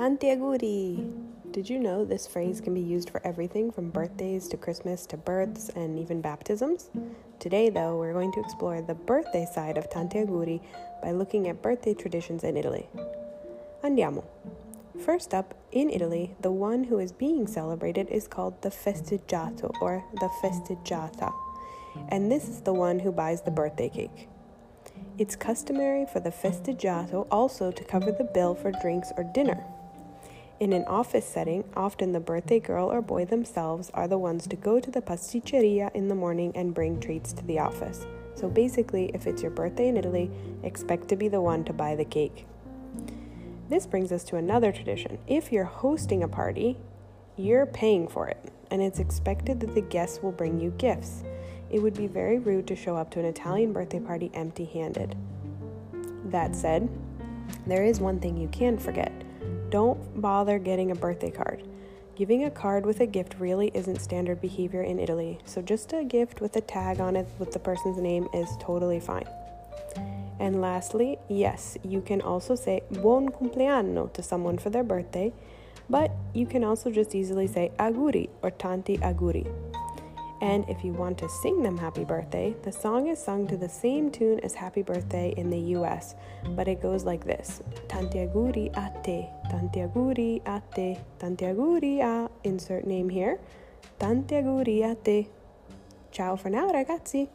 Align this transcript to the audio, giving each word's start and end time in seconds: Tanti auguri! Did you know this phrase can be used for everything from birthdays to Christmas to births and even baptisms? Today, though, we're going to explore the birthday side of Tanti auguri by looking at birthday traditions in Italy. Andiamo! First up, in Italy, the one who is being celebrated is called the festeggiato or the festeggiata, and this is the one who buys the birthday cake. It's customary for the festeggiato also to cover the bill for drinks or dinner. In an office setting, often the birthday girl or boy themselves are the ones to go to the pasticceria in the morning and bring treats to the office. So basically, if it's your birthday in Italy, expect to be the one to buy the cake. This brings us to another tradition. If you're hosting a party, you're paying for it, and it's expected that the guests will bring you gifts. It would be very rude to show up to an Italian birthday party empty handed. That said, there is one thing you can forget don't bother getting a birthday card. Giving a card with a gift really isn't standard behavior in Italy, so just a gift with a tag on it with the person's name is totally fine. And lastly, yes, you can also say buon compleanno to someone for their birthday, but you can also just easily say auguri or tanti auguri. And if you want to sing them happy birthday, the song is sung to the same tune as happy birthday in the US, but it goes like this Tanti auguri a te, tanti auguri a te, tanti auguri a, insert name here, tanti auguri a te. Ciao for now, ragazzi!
Tanti 0.00 0.28
auguri! 0.28 1.12
Did 1.50 1.68
you 1.68 1.78
know 1.78 2.06
this 2.06 2.26
phrase 2.26 2.58
can 2.62 2.72
be 2.72 2.80
used 2.80 3.10
for 3.10 3.20
everything 3.22 3.70
from 3.70 3.90
birthdays 3.90 4.48
to 4.48 4.56
Christmas 4.56 5.04
to 5.04 5.18
births 5.18 5.68
and 5.76 5.98
even 5.98 6.22
baptisms? 6.22 6.88
Today, 7.38 7.68
though, 7.68 7.98
we're 7.98 8.14
going 8.14 8.32
to 8.32 8.40
explore 8.40 8.80
the 8.80 8.94
birthday 8.94 9.44
side 9.44 9.76
of 9.76 9.90
Tanti 9.90 10.20
auguri 10.20 10.62
by 11.02 11.10
looking 11.10 11.48
at 11.48 11.60
birthday 11.60 11.92
traditions 11.92 12.44
in 12.44 12.56
Italy. 12.56 12.88
Andiamo! 13.84 14.24
First 15.04 15.34
up, 15.34 15.52
in 15.70 15.90
Italy, 15.90 16.34
the 16.40 16.50
one 16.50 16.84
who 16.84 16.98
is 16.98 17.12
being 17.12 17.46
celebrated 17.46 18.08
is 18.08 18.26
called 18.26 18.62
the 18.62 18.70
festeggiato 18.70 19.70
or 19.82 20.02
the 20.14 20.30
festeggiata, 20.42 21.30
and 22.08 22.32
this 22.32 22.48
is 22.48 22.62
the 22.62 22.72
one 22.72 23.00
who 23.00 23.12
buys 23.12 23.42
the 23.42 23.50
birthday 23.50 23.90
cake. 23.90 24.30
It's 25.18 25.36
customary 25.36 26.06
for 26.10 26.20
the 26.20 26.30
festeggiato 26.30 27.26
also 27.30 27.70
to 27.70 27.84
cover 27.84 28.10
the 28.10 28.24
bill 28.24 28.54
for 28.54 28.72
drinks 28.72 29.12
or 29.18 29.24
dinner. 29.24 29.62
In 30.60 30.74
an 30.74 30.84
office 30.84 31.24
setting, 31.24 31.64
often 31.74 32.12
the 32.12 32.20
birthday 32.20 32.60
girl 32.60 32.92
or 32.92 33.00
boy 33.00 33.24
themselves 33.24 33.90
are 33.94 34.06
the 34.06 34.18
ones 34.18 34.46
to 34.46 34.56
go 34.56 34.78
to 34.78 34.90
the 34.90 35.00
pasticceria 35.00 35.90
in 35.94 36.08
the 36.08 36.14
morning 36.14 36.52
and 36.54 36.74
bring 36.74 37.00
treats 37.00 37.32
to 37.32 37.46
the 37.46 37.58
office. 37.58 38.04
So 38.34 38.46
basically, 38.46 39.10
if 39.14 39.26
it's 39.26 39.40
your 39.40 39.52
birthday 39.52 39.88
in 39.88 39.96
Italy, 39.96 40.30
expect 40.62 41.08
to 41.08 41.16
be 41.16 41.28
the 41.28 41.40
one 41.40 41.64
to 41.64 41.72
buy 41.72 41.96
the 41.96 42.04
cake. 42.04 42.46
This 43.70 43.86
brings 43.86 44.12
us 44.12 44.22
to 44.24 44.36
another 44.36 44.70
tradition. 44.70 45.16
If 45.26 45.50
you're 45.50 45.64
hosting 45.64 46.22
a 46.22 46.28
party, 46.28 46.76
you're 47.38 47.64
paying 47.64 48.06
for 48.06 48.28
it, 48.28 48.52
and 48.70 48.82
it's 48.82 48.98
expected 48.98 49.60
that 49.60 49.74
the 49.74 49.80
guests 49.80 50.22
will 50.22 50.32
bring 50.32 50.60
you 50.60 50.74
gifts. 50.76 51.24
It 51.70 51.78
would 51.78 51.94
be 51.94 52.06
very 52.06 52.38
rude 52.38 52.66
to 52.66 52.76
show 52.76 52.96
up 52.98 53.10
to 53.12 53.18
an 53.18 53.24
Italian 53.24 53.72
birthday 53.72 54.00
party 54.00 54.30
empty 54.34 54.66
handed. 54.66 55.16
That 56.26 56.54
said, 56.54 56.90
there 57.66 57.84
is 57.84 57.98
one 57.98 58.20
thing 58.20 58.36
you 58.36 58.48
can 58.48 58.76
forget 58.76 59.10
don't 59.70 60.20
bother 60.20 60.58
getting 60.58 60.90
a 60.90 60.94
birthday 60.94 61.30
card. 61.30 61.62
Giving 62.16 62.44
a 62.44 62.50
card 62.50 62.84
with 62.84 63.00
a 63.00 63.06
gift 63.06 63.36
really 63.38 63.70
isn't 63.72 64.00
standard 64.00 64.40
behavior 64.40 64.82
in 64.82 64.98
Italy, 64.98 65.38
so 65.44 65.62
just 65.62 65.92
a 65.92 66.04
gift 66.04 66.40
with 66.40 66.56
a 66.56 66.60
tag 66.60 67.00
on 67.00 67.16
it 67.16 67.26
with 67.38 67.52
the 67.52 67.58
person's 67.58 67.98
name 67.98 68.28
is 68.34 68.48
totally 68.60 69.00
fine. 69.00 69.26
And 70.40 70.60
lastly, 70.60 71.18
yes, 71.28 71.78
you 71.84 72.00
can 72.00 72.20
also 72.20 72.54
say 72.54 72.82
buon 72.90 73.28
compleanno 73.28 74.12
to 74.12 74.22
someone 74.22 74.58
for 74.58 74.70
their 74.70 74.82
birthday, 74.82 75.32
but 75.88 76.10
you 76.34 76.46
can 76.46 76.64
also 76.64 76.90
just 76.90 77.14
easily 77.14 77.46
say 77.46 77.70
auguri 77.78 78.28
or 78.42 78.50
tanti 78.50 78.98
auguri. 78.98 79.46
And 80.40 80.68
if 80.68 80.82
you 80.84 80.92
want 80.92 81.18
to 81.18 81.28
sing 81.28 81.62
them 81.62 81.76
happy 81.76 82.04
birthday, 82.04 82.54
the 82.62 82.72
song 82.72 83.08
is 83.08 83.22
sung 83.22 83.46
to 83.48 83.56
the 83.56 83.68
same 83.68 84.10
tune 84.10 84.40
as 84.40 84.54
happy 84.54 84.82
birthday 84.82 85.34
in 85.36 85.50
the 85.50 85.60
US, 85.76 86.14
but 86.56 86.66
it 86.66 86.80
goes 86.80 87.04
like 87.04 87.24
this 87.24 87.62
Tanti 87.88 88.18
auguri 88.26 88.68
a 88.76 88.90
te, 89.02 89.28
tanti 89.50 89.80
auguri 89.80 90.40
a 90.46 90.62
te, 90.74 90.98
tanti 91.18 91.44
auguri 91.44 92.00
a, 92.00 92.30
insert 92.44 92.86
name 92.86 93.08
here, 93.08 93.38
tanti 93.98 94.36
auguri 94.36 94.90
a 94.90 94.94
te. 94.94 95.28
Ciao 96.10 96.36
for 96.36 96.48
now, 96.48 96.70
ragazzi! 96.70 97.28